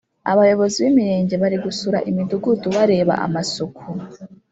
[0.31, 3.83] Abayobozi b’imirenge bari gusura imidugudu bareba amasuku